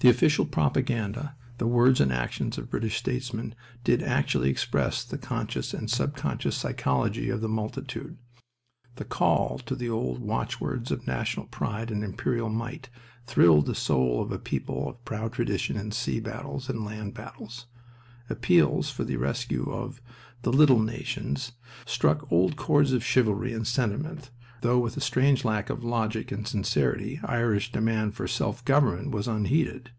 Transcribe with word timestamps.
The 0.00 0.10
official 0.12 0.44
propaganda, 0.46 1.34
the 1.58 1.66
words 1.66 2.00
and 2.00 2.12
actions 2.12 2.58
of 2.58 2.70
British 2.70 2.96
statesmen, 2.98 3.54
did 3.82 4.02
actually 4.04 4.50
express 4.50 5.02
the 5.02 5.16
conscious 5.18 5.72
and 5.74 5.90
subconscious 5.90 6.54
psychology 6.54 7.28
of 7.30 7.40
the 7.40 7.48
multitude. 7.48 8.16
The 8.96 9.04
call 9.06 9.58
to 9.64 9.74
the 9.74 9.88
old 9.88 10.20
watchwords 10.20 10.90
of 10.92 11.06
national 11.08 11.46
pride 11.46 11.90
and 11.90 12.04
imperial 12.04 12.50
might 12.50 12.88
thrilled 13.26 13.66
the 13.66 13.74
soul 13.74 14.20
of 14.22 14.30
a 14.30 14.38
people 14.38 14.86
of 14.88 15.04
proud 15.06 15.32
tradition 15.32 15.76
in 15.78 15.90
sea 15.90 16.20
battles 16.20 16.68
and 16.68 16.84
land 16.84 17.14
battles. 17.14 17.66
Appeals 18.30 18.90
for 18.90 19.02
the 19.02 19.16
rescue 19.16 19.64
of 19.72 20.02
"the 20.42 20.52
little 20.52 20.78
nations" 20.78 21.52
struck 21.86 22.30
old 22.30 22.54
chords 22.56 22.92
of 22.92 23.02
chivalry 23.02 23.52
and 23.54 23.66
sentiment 23.66 24.30
though 24.62 24.78
with 24.78 24.96
a 24.96 25.00
strange 25.00 25.44
lack 25.44 25.68
of 25.68 25.84
logic 25.84 26.32
and 26.32 26.46
sincerity 26.48 27.20
Irish 27.24 27.70
demand 27.72 28.14
for 28.14 28.26
self 28.28 28.64
government 28.64 29.10
was 29.10 29.28
unheeded. 29.28 29.90